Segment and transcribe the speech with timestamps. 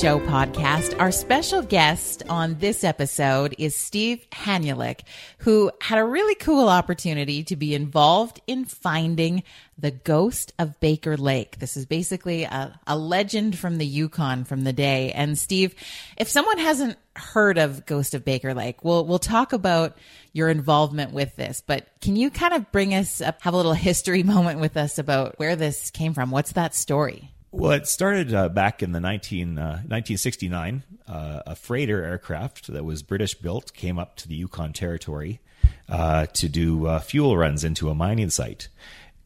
[0.00, 1.00] Show podcast.
[1.00, 5.00] Our special guest on this episode is Steve Hanulik,
[5.38, 9.42] who had a really cool opportunity to be involved in finding
[9.78, 11.60] the ghost of Baker Lake.
[11.60, 15.12] This is basically a, a legend from the Yukon from the day.
[15.12, 15.74] And Steve,
[16.18, 19.96] if someone hasn't heard of Ghost of Baker Lake, we'll we'll talk about
[20.34, 21.62] your involvement with this.
[21.66, 24.98] But can you kind of bring us up, have a little history moment with us
[24.98, 26.30] about where this came from?
[26.30, 27.32] What's that story?
[27.52, 30.82] Well, it started uh, back in the 19, uh, 1969.
[31.06, 35.40] Uh, a freighter aircraft that was British built came up to the Yukon Territory
[35.88, 38.68] uh, to do uh, fuel runs into a mining site.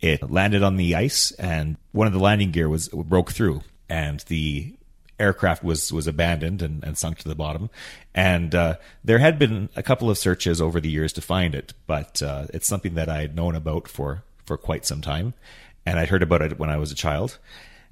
[0.00, 4.20] It landed on the ice, and one of the landing gear was broke through, and
[4.28, 4.74] the
[5.18, 7.68] aircraft was was abandoned and, and sunk to the bottom.
[8.14, 11.74] And uh, there had been a couple of searches over the years to find it,
[11.86, 15.34] but it's something that I had known about for for quite some time,
[15.84, 17.38] and I'd heard about it when I was a child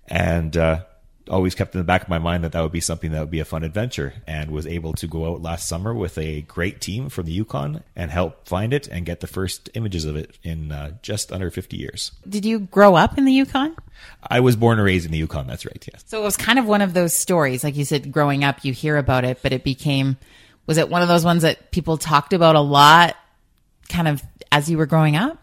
[0.09, 0.81] and uh,
[1.29, 3.31] always kept in the back of my mind that that would be something that would
[3.31, 6.81] be a fun adventure and was able to go out last summer with a great
[6.81, 10.37] team from the Yukon and help find it and get the first images of it
[10.43, 12.13] in uh, just under 50 years.
[12.29, 13.77] Did you grow up in the Yukon?
[14.23, 16.05] I was born and raised in the Yukon, that's right, yes.
[16.07, 18.73] So it was kind of one of those stories, like you said, growing up, you
[18.73, 20.17] hear about it, but it became,
[20.67, 23.17] was it one of those ones that people talked about a lot
[23.89, 25.39] kind of as you were growing up?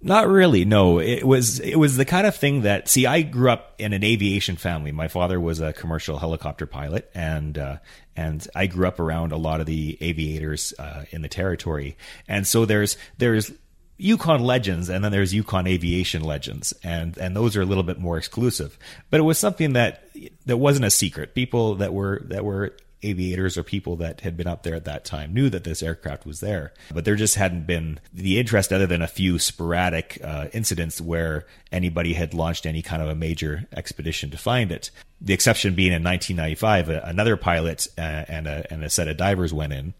[0.00, 0.64] Not really.
[0.64, 3.04] No, it was it was the kind of thing that see.
[3.04, 4.92] I grew up in an aviation family.
[4.92, 7.76] My father was a commercial helicopter pilot, and uh,
[8.16, 11.96] and I grew up around a lot of the aviators uh, in the territory.
[12.28, 13.50] And so there's there's
[13.96, 17.98] Yukon legends, and then there's Yukon aviation legends, and and those are a little bit
[17.98, 18.78] more exclusive.
[19.10, 20.04] But it was something that
[20.46, 21.34] that wasn't a secret.
[21.34, 25.04] People that were that were aviators or people that had been up there at that
[25.04, 28.86] time knew that this aircraft was there, but there just hadn't been the interest other
[28.86, 33.66] than a few sporadic uh, incidents where anybody had launched any kind of a major
[33.76, 34.90] expedition to find it.
[35.20, 39.52] The exception being in 1995, another pilot uh, and, a, and a set of divers
[39.52, 39.94] went in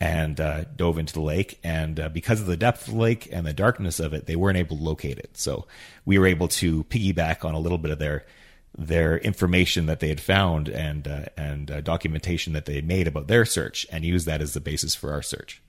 [0.00, 1.58] and uh, dove into the lake.
[1.62, 4.36] And uh, because of the depth of the lake and the darkness of it, they
[4.36, 5.36] weren't able to locate it.
[5.36, 5.66] So
[6.06, 8.24] we were able to piggyback on a little bit of their
[8.76, 13.06] their information that they had found and uh, and uh, documentation that they had made
[13.06, 15.60] about their search and use that as the basis for our search.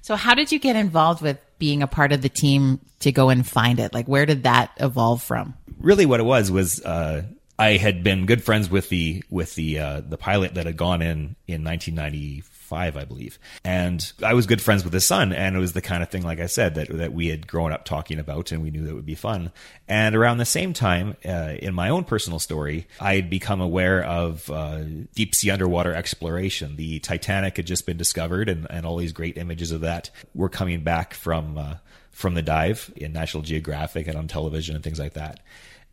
[0.00, 3.28] So how did you get involved with being a part of the team to go
[3.28, 3.92] and find it?
[3.92, 5.54] Like where did that evolve from?
[5.78, 7.24] Really what it was was uh,
[7.58, 11.02] I had been good friends with the with the uh, the pilot that had gone
[11.02, 13.38] in in 1994 five, I believe.
[13.64, 16.22] And I was good friends with his son, and it was the kind of thing,
[16.22, 18.94] like I said, that that we had grown up talking about, and we knew that
[18.94, 19.50] would be fun.
[19.88, 24.04] And around the same time, uh, in my own personal story, I had become aware
[24.04, 24.84] of uh,
[25.14, 26.76] deep sea underwater exploration.
[26.76, 30.50] The Titanic had just been discovered, and, and all these great images of that were
[30.50, 31.58] coming back from.
[31.58, 31.74] Uh,
[32.10, 35.38] from the dive in National Geographic and on television and things like that.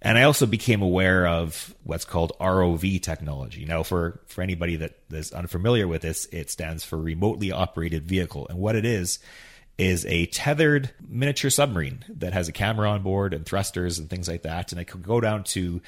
[0.05, 3.65] And I also became aware of what's called ROV technology.
[3.65, 8.45] Now, for, for anybody that is unfamiliar with this, it stands for remotely operated vehicle.
[8.49, 9.17] And what it is,
[9.77, 14.27] is a tethered miniature submarine that has a camera on board and thrusters and things
[14.27, 14.71] like that.
[14.71, 15.81] And it can go down to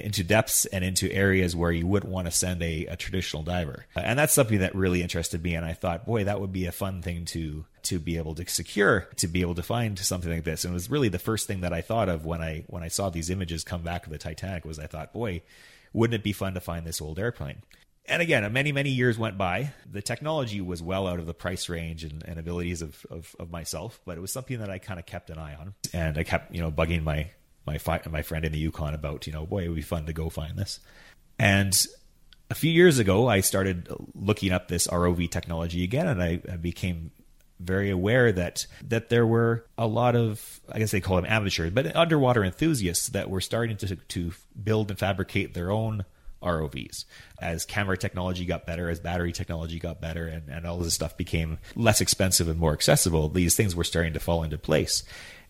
[0.00, 3.86] into depths and into areas where you wouldn't want to send a, a traditional diver.
[3.96, 5.54] Uh, and that's something that really interested me.
[5.54, 8.46] And I thought, boy, that would be a fun thing to to be able to
[8.46, 10.64] secure, to be able to find something like this.
[10.64, 12.88] And it was really the first thing that I thought of when I when I
[12.88, 15.42] saw these images come back of the Titanic was I thought, boy,
[15.92, 17.62] wouldn't it be fun to find this old airplane?
[18.06, 19.72] And again, uh, many, many years went by.
[19.90, 23.50] The technology was well out of the price range and, and abilities of, of, of
[23.50, 25.74] myself, but it was something that I kind of kept an eye on.
[25.92, 27.30] And I kept, you know, bugging my
[27.66, 30.06] my fi- my friend in the Yukon about, you know, boy, it would be fun
[30.06, 30.80] to go find this.
[31.38, 31.74] And
[32.50, 36.56] a few years ago, I started looking up this ROV technology again, and I, I
[36.56, 37.12] became
[37.60, 41.70] very aware that that there were a lot of I guess they call them amateurs,
[41.70, 44.32] but underwater enthusiasts that were starting to to
[44.62, 46.04] build and fabricate their own
[46.42, 47.04] ROVs.
[47.40, 51.16] As camera technology got better, as battery technology got better, and, and all this stuff
[51.16, 55.02] became less expensive and more accessible, these things were starting to fall into place.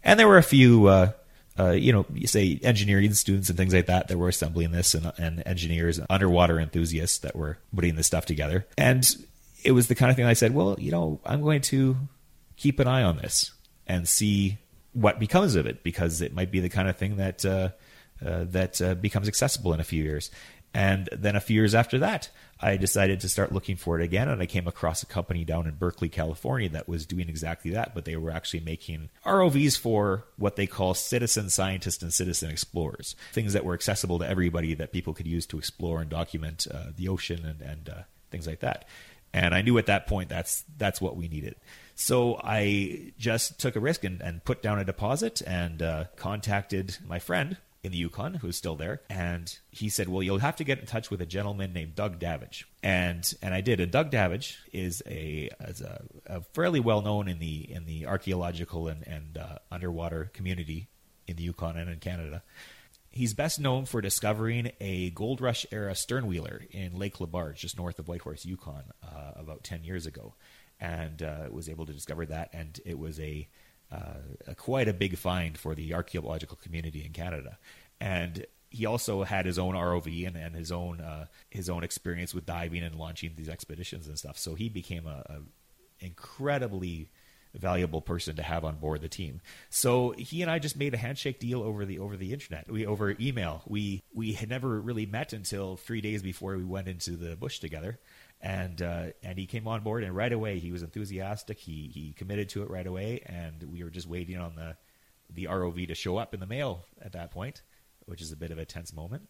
[0.02, 1.12] And there were a few uh,
[1.58, 4.94] uh, you know, you say engineering students and things like that that were assembling this,
[4.94, 8.66] and, and engineers, and underwater enthusiasts that were putting this stuff together.
[8.78, 9.04] And
[9.64, 11.96] it was the kind of thing I said, well, you know, I'm going to
[12.56, 13.52] keep an eye on this
[13.86, 14.58] and see
[14.92, 17.70] what becomes of it because it might be the kind of thing that uh,
[18.24, 20.30] uh, that uh, becomes accessible in a few years.
[20.72, 22.28] And then a few years after that,
[22.60, 25.66] I decided to start looking for it again, and I came across a company down
[25.66, 27.94] in Berkeley, California, that was doing exactly that.
[27.94, 33.16] But they were actually making ROVs for what they call citizen scientists and citizen explorers,
[33.32, 36.90] things that were accessible to everybody that people could use to explore and document uh,
[36.94, 38.86] the ocean and, and uh, things like that.
[39.32, 41.56] And I knew at that point that's that's what we needed.
[41.94, 46.98] So I just took a risk and, and put down a deposit and uh, contacted
[47.06, 50.64] my friend in the Yukon who's still there, and he said, "Well, you'll have to
[50.64, 53.80] get in touch with a gentleman named Doug Davidge." And and I did.
[53.80, 58.06] And Doug Davidge is a is a, a fairly well known in the in the
[58.06, 60.88] archaeological and and uh, underwater community
[61.26, 62.42] in the Yukon and in Canada.
[63.12, 67.98] He's best known for discovering a gold rush era sternwheeler in Lake Laberge, just north
[67.98, 70.34] of Whitehorse, Yukon, uh, about 10 years ago.
[70.78, 72.50] And uh, was able to discover that.
[72.52, 73.48] And it was a,
[73.92, 77.58] uh, quite a big find for the archaeological community in Canada.
[78.00, 82.34] And he also had his own ROV and, and his own uh, his own experience
[82.34, 84.38] with diving and launching these expeditions and stuff.
[84.38, 87.10] So he became a, a incredibly
[87.54, 89.40] valuable person to have on board the team.
[89.70, 92.70] So he and I just made a handshake deal over the over the internet.
[92.70, 93.62] We over email.
[93.66, 97.58] We we had never really met until three days before we went into the bush
[97.58, 97.98] together.
[98.42, 101.58] And uh, and he came on board, and right away he was enthusiastic.
[101.58, 104.76] He he committed to it right away, and we were just waiting on the
[105.28, 107.62] the ROV to show up in the mail at that point,
[108.06, 109.28] which is a bit of a tense moment.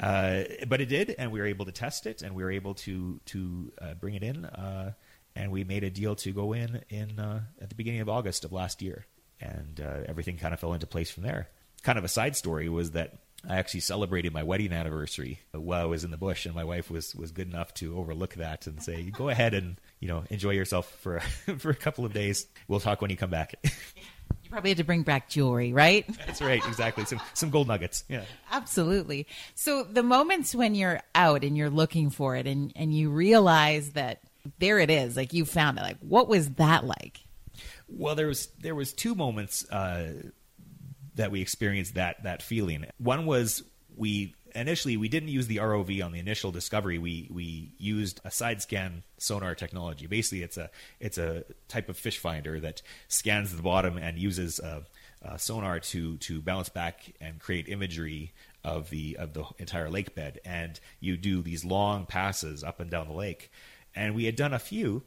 [0.00, 2.74] Uh, but it did, and we were able to test it, and we were able
[2.74, 4.44] to to uh, bring it in.
[4.44, 4.92] Uh,
[5.34, 8.44] and we made a deal to go in in uh, at the beginning of August
[8.44, 9.06] of last year,
[9.40, 11.48] and uh, everything kind of fell into place from there.
[11.82, 13.18] Kind of a side story was that
[13.48, 16.90] I actually celebrated my wedding anniversary while I was in the bush, and my wife
[16.90, 20.50] was was good enough to overlook that and say, "Go ahead and you know enjoy
[20.50, 21.20] yourself for
[21.58, 22.46] for a couple of days.
[22.68, 23.54] We'll talk when you come back."
[24.42, 26.06] You probably had to bring back jewelry, right?
[26.26, 27.04] That's right, exactly.
[27.04, 28.04] Some some gold nuggets.
[28.08, 28.24] Yeah.
[28.50, 29.26] Absolutely.
[29.54, 33.90] So the moments when you're out and you're looking for it and, and you realize
[33.90, 34.20] that
[34.58, 35.16] there it is.
[35.16, 35.82] Like you found it.
[35.82, 37.20] Like what was that like?
[37.88, 40.12] Well, there was there was two moments uh,
[41.16, 42.86] that we experienced that that feeling.
[42.98, 43.62] One was
[43.96, 46.98] we initially we didn't use the ROV on the initial discovery.
[46.98, 50.06] We we used a side scan sonar technology.
[50.06, 50.70] Basically, it's a
[51.00, 54.84] it's a type of fish finder that scans the bottom and uses a,
[55.38, 58.32] sonar to to bounce back and create imagery
[58.64, 60.40] of the of the entire lake bed.
[60.44, 63.50] And you do these long passes up and down the lake
[63.94, 65.02] and we had done a few,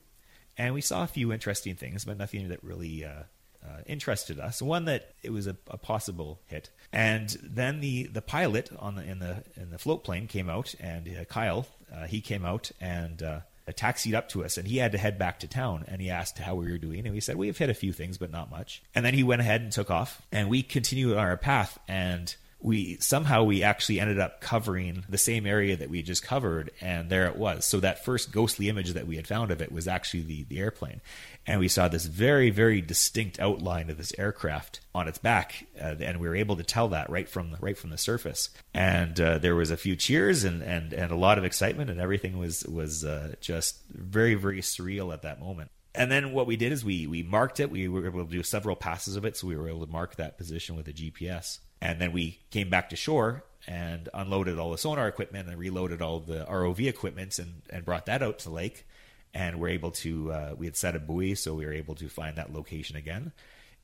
[0.57, 3.23] and we saw a few interesting things, but nothing that really uh,
[3.65, 4.61] uh, interested us.
[4.61, 9.03] One that it was a, a, possible hit, and then the, the pilot on the
[9.03, 12.71] in the in the float plane came out, and uh, Kyle uh, he came out
[12.79, 13.39] and uh,
[13.75, 16.37] taxied up to us, and he had to head back to town, and he asked
[16.37, 18.83] how we were doing, and we said we've hit a few things, but not much.
[18.93, 22.97] And then he went ahead and took off, and we continued our path, and we
[22.99, 27.27] somehow we actually ended up covering the same area that we just covered and there
[27.27, 27.65] it was.
[27.65, 30.59] So that first ghostly image that we had found of it was actually the, the
[30.59, 31.01] airplane.
[31.45, 35.95] And we saw this very very distinct outline of this aircraft on its back uh,
[35.99, 38.49] and we were able to tell that right from the, right from the surface.
[38.73, 41.99] And uh, there was a few cheers and, and and a lot of excitement and
[41.99, 45.69] everything was was uh, just very very surreal at that moment.
[45.93, 47.69] And then what we did is we we marked it.
[47.69, 50.15] We were able to do several passes of it so we were able to mark
[50.15, 54.71] that position with a gps and then we came back to shore and unloaded all
[54.71, 58.45] the sonar equipment and reloaded all the ROV equipment and, and brought that out to
[58.45, 58.87] the lake.
[59.35, 62.09] And we're able to, uh, we had set a buoy, so we were able to
[62.09, 63.33] find that location again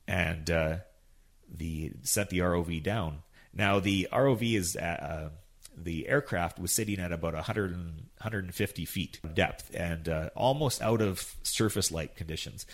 [0.08, 0.76] and uh,
[1.48, 3.22] the set the ROV down.
[3.54, 5.28] Now, the ROV is at, uh,
[5.76, 11.00] the aircraft was sitting at about 100 and, 150 feet depth and uh, almost out
[11.00, 12.66] of surface light conditions.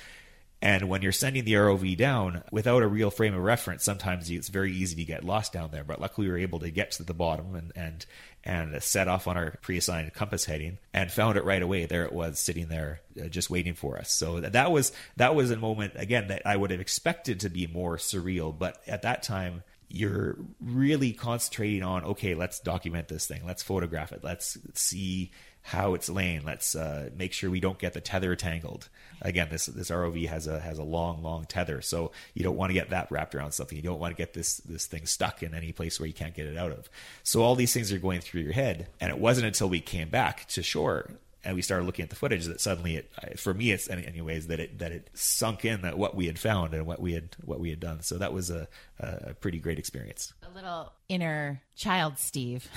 [0.61, 4.49] And when you're sending the ROV down without a real frame of reference, sometimes it's
[4.49, 5.85] very easy to get lost down there.
[5.85, 8.07] But luckily, we were able to get to the bottom and and
[8.43, 11.87] and set off on our pre-assigned compass heading and found it right away.
[11.87, 14.11] There it was, sitting there, uh, just waiting for us.
[14.11, 17.69] So that was that was a moment again that I would have expected to be
[17.69, 23.41] more surreal, but at that time you're really concentrating on okay let's document this thing
[23.47, 25.31] let's photograph it let's see
[25.69, 28.89] how it's laying let's uh, make sure we don't get the tether tangled.
[29.21, 31.83] Again this this rov has a has a long long tether.
[31.83, 33.77] So you don't want to get that wrapped around something.
[33.77, 36.35] You don't want to get this this thing stuck in any place where you can't
[36.35, 36.89] get it out of.
[37.23, 40.09] So all these things are going through your head and it wasn't until we came
[40.09, 41.11] back to shore
[41.45, 44.61] and we started looking at the footage that suddenly it for me it's anyways that
[44.61, 47.61] it that it sunk in that what we had found and what we had what
[47.61, 48.03] we had done.
[48.03, 48.69] So that was a,
[48.99, 50.35] a pretty great experience.
[50.43, 52.69] A little inner child steve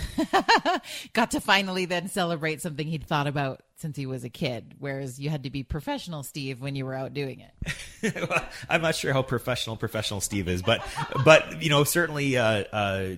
[1.13, 5.19] got to finally then celebrate something he'd thought about since he was a kid whereas
[5.19, 7.73] you had to be professional steve when you were out doing it.
[8.29, 10.83] Well, i'm not sure how professional professional steve is but
[11.23, 13.09] but you know certainly uh, uh,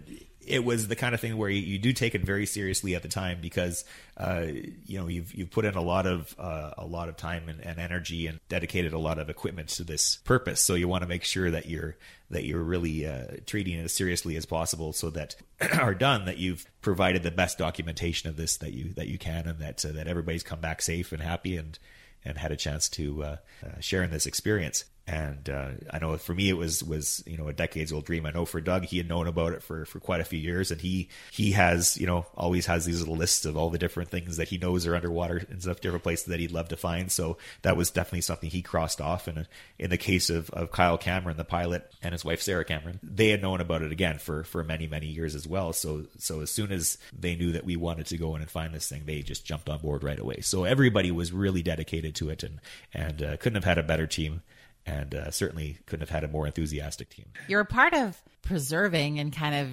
[0.47, 3.01] it was the kind of thing where you, you, do take it very seriously at
[3.01, 3.85] the time because
[4.17, 4.45] uh,
[4.85, 7.59] you know you've you've put in a lot of uh, a lot of time and,
[7.61, 10.61] and, energy and dedicated a lot of equipment to this purpose.
[10.61, 11.97] So you want to make sure that you're
[12.29, 15.35] that you're really uh, treating it as seriously as possible, so that
[15.79, 19.47] are done that you've provided the best documentation of this that you that you can,
[19.47, 21.79] and that uh, that everybody's come back safe and happy and
[22.25, 24.85] and had a chance to uh, uh, share in this experience.
[25.05, 28.25] And uh, I know for me it was was you know a decades old dream.
[28.25, 30.71] I know for Doug he had known about it for for quite a few years,
[30.71, 34.09] and he he has you know always has these little lists of all the different
[34.09, 37.11] things that he knows are underwater and stuff, different places that he'd love to find.
[37.11, 39.27] So that was definitely something he crossed off.
[39.27, 39.45] And
[39.77, 43.29] in the case of, of Kyle Cameron, the pilot, and his wife Sarah Cameron, they
[43.29, 45.73] had known about it again for for many many years as well.
[45.73, 48.73] So so as soon as they knew that we wanted to go in and find
[48.73, 50.39] this thing, they just jumped on board right away.
[50.39, 52.61] So everybody was really dedicated to it, and
[52.93, 54.43] and uh, couldn't have had a better team
[54.85, 57.25] and uh, certainly couldn't have had a more enthusiastic team.
[57.47, 59.69] You're a part of preserving and kind of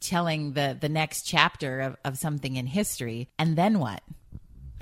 [0.00, 4.02] telling the the next chapter of, of something in history, and then what?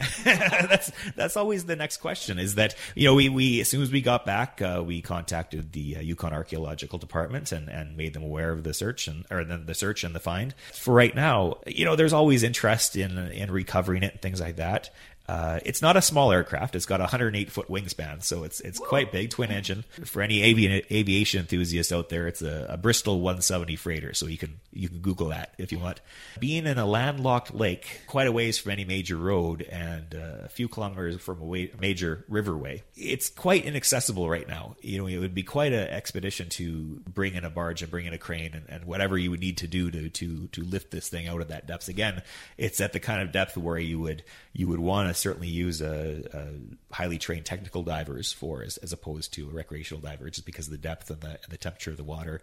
[0.24, 2.38] that's that's always the next question.
[2.38, 5.72] Is that you know we we as soon as we got back, uh, we contacted
[5.72, 9.44] the uh, Yukon Archaeological Department and and made them aware of the search and or
[9.44, 10.54] the, the search and the find.
[10.72, 14.56] For right now, you know, there's always interest in in recovering it and things like
[14.56, 14.90] that.
[15.30, 16.74] Uh, it's not a small aircraft.
[16.74, 19.84] It's got a 108 foot wingspan, so it's it's quite big, twin engine.
[20.04, 24.12] For any avi- aviation enthusiast out there, it's a, a, Bristol 170 freighter.
[24.12, 26.00] So you can you can Google that if you want.
[26.40, 30.48] Being in a landlocked lake, quite a ways from any major road and uh, a
[30.48, 34.74] few kilometers from a way, major riverway, it's quite inaccessible right now.
[34.80, 38.06] You know, it would be quite an expedition to bring in a barge and bring
[38.06, 40.90] in a crane and, and whatever you would need to do to to to lift
[40.90, 41.86] this thing out of that depth.
[41.86, 42.22] Again,
[42.58, 45.80] it's at the kind of depth where you would you would want to certainly use
[45.80, 50.46] a, a highly trained technical divers for as, as opposed to a recreational diver, just
[50.46, 52.40] because of the depth and the, and the temperature of the water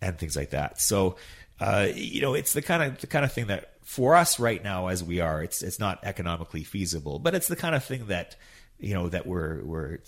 [0.00, 0.80] and things like that.
[0.80, 1.16] So,
[1.60, 4.62] uh, you know, it's the kind of the kind of thing that for us right
[4.62, 8.06] now, as we are, it's it's not economically feasible, but it's the kind of thing
[8.06, 8.36] that
[8.78, 9.98] you know that we're we're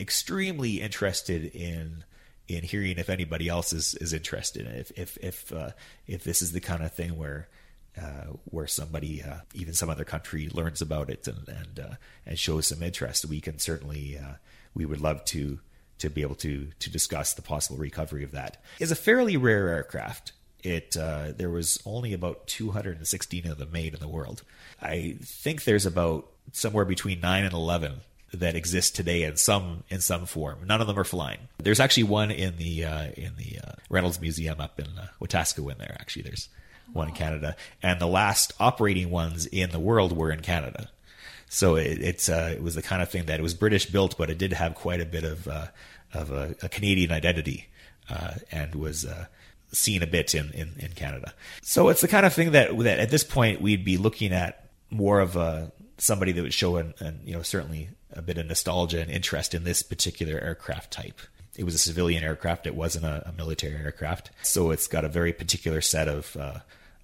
[0.00, 2.04] extremely interested in
[2.48, 5.70] in hearing if anybody else is is interested in if if if uh,
[6.06, 7.48] if this is the kind of thing where
[8.00, 11.94] uh, where somebody, uh, even some other country, learns about it and and uh,
[12.26, 14.34] and shows some interest, we can certainly uh,
[14.74, 15.60] we would love to
[15.98, 18.62] to be able to to discuss the possible recovery of that.
[18.78, 20.32] It's a fairly rare aircraft.
[20.62, 24.42] It uh, there was only about 216 of them made in the world.
[24.80, 28.00] I think there's about somewhere between nine and 11
[28.34, 30.60] that exist today in some in some form.
[30.66, 31.40] None of them are flying.
[31.58, 35.78] There's actually one in the uh, in the uh, Reynolds Museum up in uh, Wetaskiwin.
[35.78, 36.48] There actually, there's
[36.92, 40.88] one in Canada, and the last operating ones in the world were in Canada.
[41.48, 44.16] So it, it's uh, it was the kind of thing that it was British built,
[44.16, 45.66] but it did have quite a bit of uh,
[46.14, 47.68] of a, a, Canadian identity,
[48.08, 49.26] uh, and was uh,
[49.72, 51.34] seen a bit in, in, in Canada.
[51.62, 54.66] So it's the kind of thing that that at this point we'd be looking at
[54.90, 58.46] more of a somebody that would show an, an you know certainly a bit of
[58.46, 61.20] nostalgia and interest in this particular aircraft type.
[61.56, 65.08] It was a civilian aircraft; it wasn't a, a military aircraft, so it's got a
[65.08, 66.60] very particular set of uh,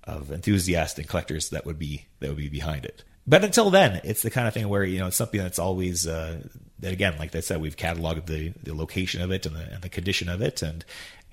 [0.08, 3.04] of enthusiasts and collectors that would be that would be behind it.
[3.26, 6.06] But until then, it's the kind of thing where you know it's something that's always
[6.06, 6.40] uh,
[6.80, 9.82] that again, like I said, we've cataloged the, the location of it and the, and
[9.82, 10.84] the condition of it, and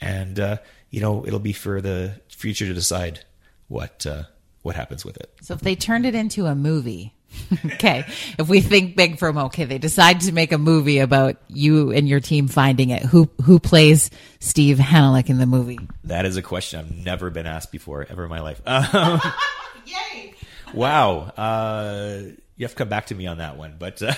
[0.02, 0.58] and uh,
[0.90, 3.24] you know it'll be for the future to decide
[3.70, 4.24] what uh,
[4.62, 5.32] what happens with it.
[5.42, 7.15] So if they turned it into a movie,
[7.66, 8.06] okay,
[8.38, 12.08] if we think big from okay, they decide to make a movie about you and
[12.08, 13.04] your team finding it.
[13.04, 15.80] Who who plays Steve Hanulik in the movie?
[16.04, 18.62] That is a question I've never been asked before ever in my life.
[18.76, 19.22] Um,
[19.86, 20.34] Yay!
[20.74, 21.20] Wow.
[21.38, 22.22] Uh,
[22.58, 24.14] you have to come back to me on that one, but uh,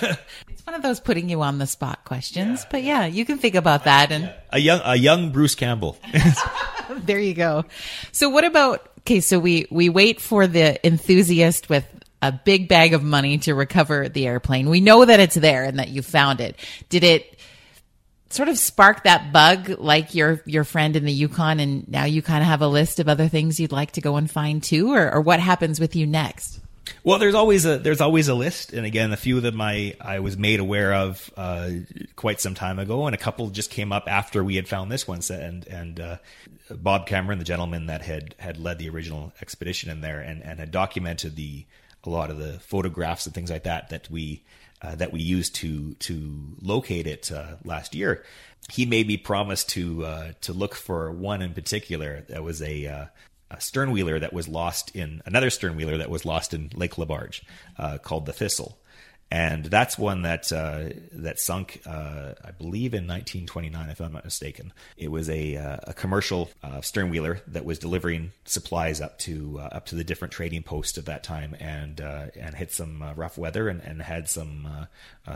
[0.48, 2.60] it's one of those putting you on the spot questions.
[2.60, 5.96] Yeah, but yeah, you can think about that and a young a young Bruce Campbell.
[6.90, 7.64] there you go.
[8.12, 9.20] So what about okay?
[9.20, 11.84] So we we wait for the enthusiast with
[12.20, 14.68] a big bag of money to recover the airplane.
[14.68, 16.56] We know that it's there and that you found it.
[16.88, 17.38] Did it
[18.30, 22.20] sort of spark that bug like your your friend in the Yukon and now you
[22.20, 24.92] kind of have a list of other things you'd like to go and find too
[24.92, 26.60] or, or what happens with you next?
[27.04, 29.94] Well, there's always a there's always a list, and again, a few of them I
[30.00, 31.70] I was made aware of uh,
[32.16, 35.06] quite some time ago, and a couple just came up after we had found this
[35.06, 35.20] one.
[35.30, 36.16] And and uh,
[36.70, 40.58] Bob Cameron, the gentleman that had had led the original expedition in there, and and
[40.58, 41.66] had documented the
[42.08, 44.42] a lot of the photographs and things like that that we
[44.82, 48.24] uh, that we used to to locate it uh, last year.
[48.70, 52.86] He made me promise to uh, to look for one in particular that was a,
[52.86, 53.06] uh,
[53.50, 57.42] a sternwheeler that was lost in another sternwheeler that was lost in Lake Laberge
[57.78, 58.78] uh, called the Thistle
[59.30, 64.24] and that's one that uh, that sunk, uh, I believe, in 1929, if I'm not
[64.24, 64.72] mistaken.
[64.96, 69.64] It was a, uh, a commercial uh, sternwheeler that was delivering supplies up to uh,
[69.64, 73.36] up to the different trading posts of that time, and uh, and hit some rough
[73.36, 74.86] weather and, and had some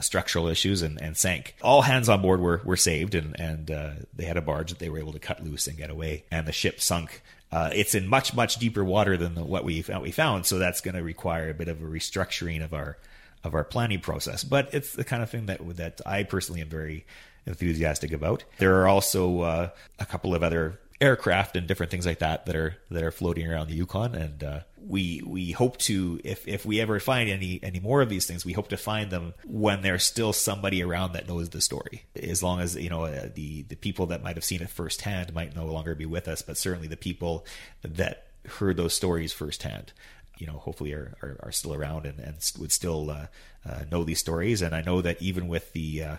[0.01, 1.55] structural issues and, and sank.
[1.61, 3.67] All hands on board were were saved, and and
[4.15, 6.47] they had a barge that they were able to cut loose and get away, and
[6.47, 7.21] the ship sunk.
[7.53, 10.81] it's in much much deeper water than the, what we what we found, so that's
[10.81, 12.97] going to require a bit of a restructuring of our
[13.45, 14.45] of our planning process.
[14.45, 17.07] But it's the kind of thing that that I personally am very
[17.47, 18.45] enthusiastic about.
[18.59, 22.55] There are also uh, a couple of other aircraft and different things like that that
[22.55, 26.65] are that are floating around the Yukon, and uh, we we hope to if if
[26.65, 29.83] we ever find any any more of these things, we hope to find them when
[29.83, 32.05] there's still somebody around that knows the story.
[32.15, 35.35] As long as you know uh, the the people that might have seen it firsthand
[35.35, 37.45] might no longer be with us, but certainly the people
[37.83, 39.93] that heard those stories firsthand
[40.39, 43.27] you know, hopefully are, are, are still around and, and would still uh,
[43.69, 44.63] uh, know these stories.
[44.63, 46.17] And I know that even with the uh,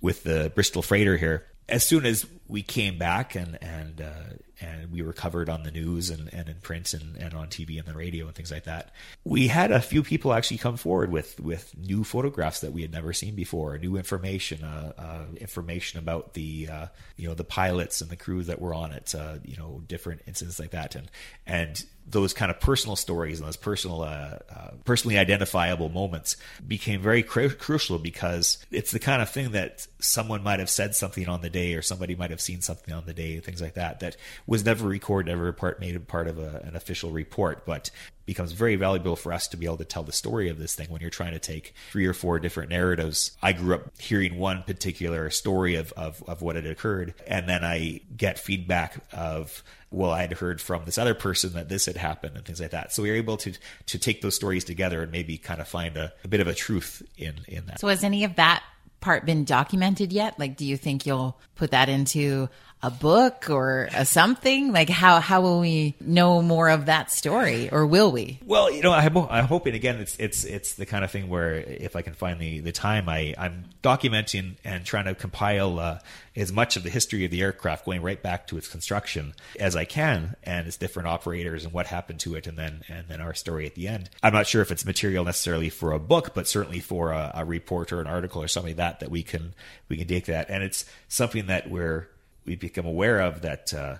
[0.00, 4.90] with the Bristol freighter here, as soon as we came back and and uh, and
[4.90, 7.86] we were covered on the news and, and in print and, and on TV and
[7.86, 8.92] the radio and things like that.
[9.24, 12.92] We had a few people actually come forward with, with new photographs that we had
[12.92, 16.68] never seen before, new information, uh, uh, information about the
[17.16, 20.58] you know the pilots and the crews that were on it, you know different incidents
[20.58, 21.10] like that, and
[21.46, 27.00] and those kind of personal stories and those personal, uh, uh, personally identifiable moments became
[27.00, 31.28] very cru- crucial because it's the kind of thing that someone might have said something
[31.28, 34.00] on the day or somebody might have seen something on the day, things like that,
[34.00, 37.90] that was never recorded, never part made part of a, an official report, but
[38.26, 40.88] becomes very valuable for us to be able to tell the story of this thing
[40.88, 43.36] when you're trying to take three or four different narratives.
[43.42, 47.64] I grew up hearing one particular story of, of, of what had occurred, and then
[47.64, 49.62] I get feedback of
[49.94, 52.92] well, I'd heard from this other person that this had happened and things like that.
[52.92, 53.52] So we were able to
[53.86, 56.54] to take those stories together and maybe kind of find a, a bit of a
[56.54, 57.80] truth in in that.
[57.80, 58.62] So has any of that
[59.00, 60.38] part been documented yet?
[60.38, 62.48] Like, do you think you'll put that into
[62.84, 64.70] a book or a something?
[64.70, 68.38] Like how how will we know more of that story, or will we?
[68.44, 69.96] Well, you know, I'm, I'm hoping again.
[69.96, 73.08] It's it's it's the kind of thing where if I can find the the time,
[73.08, 75.98] I I'm documenting and trying to compile uh,
[76.36, 79.76] as much of the history of the aircraft, going right back to its construction as
[79.76, 83.22] I can, and its different operators and what happened to it, and then and then
[83.22, 84.10] our story at the end.
[84.22, 87.44] I'm not sure if it's material necessarily for a book, but certainly for a, a
[87.46, 89.54] report or an article or something like that that we can
[89.88, 92.08] we can take that, and it's something that we're
[92.44, 93.96] we become aware of that uh,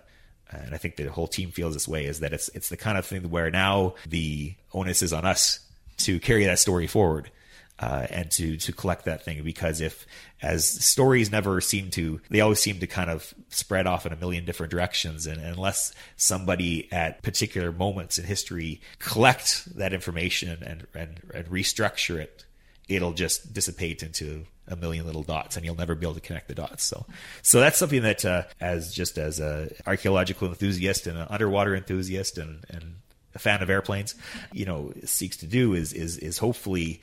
[0.50, 2.98] and I think the whole team feels this way is that it's it's the kind
[2.98, 5.61] of thing where now the onus is on us
[5.98, 7.30] to carry that story forward
[7.78, 9.42] uh, and to to collect that thing.
[9.42, 10.07] Because if
[10.42, 14.16] as stories never seem to they always seem to kind of spread off in a
[14.16, 20.62] million different directions and, and unless somebody at particular moments in history collect that information
[20.62, 22.44] and, and, and restructure it
[22.88, 26.48] it'll just dissipate into a million little dots and you'll never be able to connect
[26.48, 26.85] the dots.
[26.85, 27.07] So
[27.42, 32.38] so that's something that uh, as just as a archaeological enthusiast and an underwater enthusiast
[32.38, 32.96] and and
[33.35, 34.14] a fan of airplanes
[34.53, 37.03] you know seeks to do is is is hopefully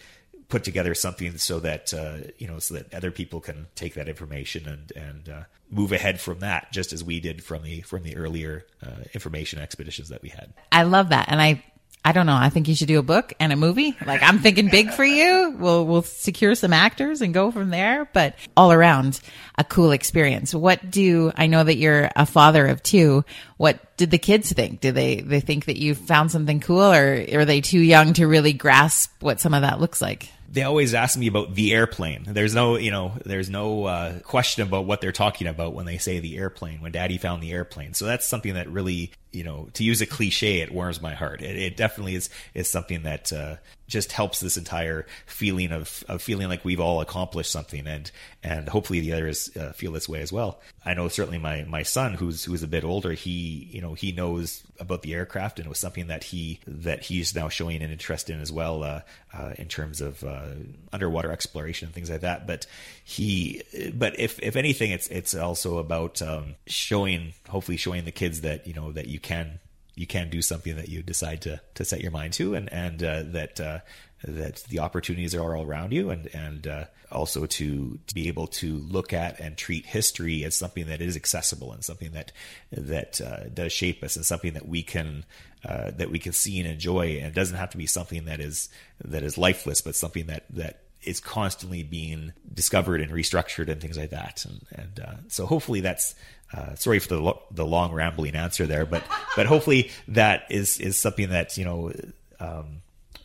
[0.52, 4.08] put together something so that uh, you know so that other people can take that
[4.08, 8.04] information and and uh, move ahead from that just as we did from the from
[8.04, 10.54] the earlier uh, information expeditions that we had.
[10.71, 11.30] I love that.
[11.30, 11.63] And I
[12.03, 12.35] I don't know.
[12.35, 13.95] I think you should do a book and a movie.
[14.05, 15.55] Like I'm thinking big for you.
[15.57, 18.09] We'll we'll secure some actors and go from there.
[18.11, 19.19] But all around,
[19.57, 20.53] a cool experience.
[20.55, 23.23] What do I know that you're a father of two?
[23.57, 24.81] What did the kids think?
[24.81, 28.25] Do they they think that you found something cool, or are they too young to
[28.25, 30.29] really grasp what some of that looks like?
[30.51, 32.25] they always ask me about the airplane.
[32.27, 35.97] There's no, you know, there's no uh, question about what they're talking about when they
[35.97, 36.81] say the airplane.
[36.81, 40.06] When Daddy found the airplane, so that's something that really, you know, to use a
[40.06, 41.41] cliche, it warms my heart.
[41.41, 43.56] It, it definitely is is something that uh,
[43.91, 48.10] just helps this entire feeling of, of feeling like we've all accomplished something and
[48.41, 51.84] and hopefully the others uh, feel this way as well i know certainly my my
[51.84, 55.65] son who's who's a bit older he you know he knows about the aircraft and
[55.65, 59.02] it was something that he that he's now showing an interest in as well uh,
[59.34, 60.48] uh, in terms of uh,
[60.94, 62.65] underwater exploration and things like that but
[63.04, 63.62] he
[63.94, 68.65] but if if anything it's it's also about um, showing hopefully showing the kids that
[68.65, 69.60] you know that you can
[69.95, 73.03] you can do something that you decide to to set your mind to, and and
[73.03, 73.79] uh, that uh,
[74.23, 78.47] that the opportunities are all around you, and and uh, also to to be able
[78.47, 82.31] to look at and treat history as something that is accessible and something that
[82.71, 85.25] that uh, does shape us, and something that we can.
[85.63, 88.39] Uh, that we can see and enjoy, and it doesn't have to be something that
[88.39, 88.67] is
[89.05, 93.97] that is lifeless, but something that that is constantly being discovered and restructured and things
[93.97, 94.45] like that.
[94.45, 96.15] And, and uh, so hopefully that's
[96.53, 99.03] uh, sorry for the lo- the long rambling answer there, but
[99.35, 101.91] but hopefully that is is something that you know
[102.39, 102.81] um,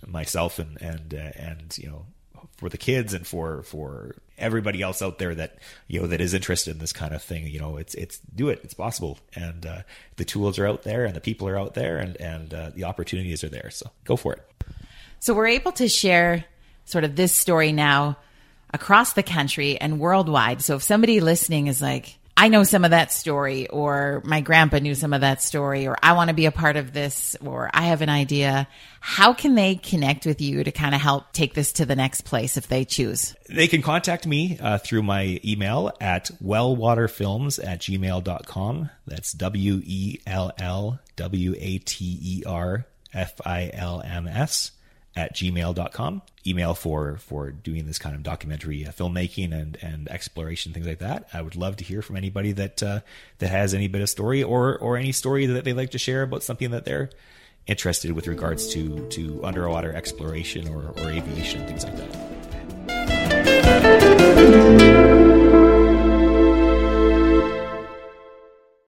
[0.06, 2.06] myself and and uh, and you know
[2.56, 5.58] for the kids and for for everybody else out there that
[5.88, 8.48] you know that is interested in this kind of thing you know it's it's do
[8.48, 8.60] it.
[8.62, 9.18] It's possible.
[9.34, 9.82] And uh,
[10.16, 12.84] the tools are out there and the people are out there and and uh, the
[12.84, 13.70] opportunities are there.
[13.70, 14.42] So go for it.
[15.18, 16.44] So we're able to share
[16.84, 18.16] sort of this story now
[18.72, 20.62] across the country and worldwide.
[20.62, 24.78] So if somebody listening is like I know some of that story, or my grandpa
[24.78, 27.70] knew some of that story, or I want to be a part of this, or
[27.72, 28.68] I have an idea,
[29.00, 32.22] how can they connect with you to kind of help take this to the next
[32.22, 33.34] place if they choose?
[33.48, 38.90] They can contact me uh, through my email at wellwaterfilms at gmail.com.
[39.06, 44.72] That's W E L L W A T E R F I L M S
[45.16, 46.22] at gmail.com.
[46.46, 50.98] Email for, for doing this kind of documentary uh, filmmaking and, and exploration, things like
[50.98, 51.28] that.
[51.32, 53.00] I would love to hear from anybody that, uh,
[53.38, 56.22] that has any bit of story or, or any story that they like to share
[56.22, 57.10] about something that they're
[57.66, 64.05] interested with regards to, to underwater exploration or, or aviation, things like that.